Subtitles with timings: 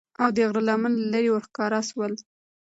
[0.21, 2.13] او د غره لمن له لیری ورښکاره سول